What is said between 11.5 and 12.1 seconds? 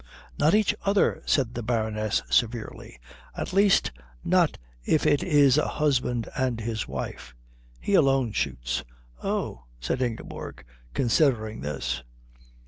this.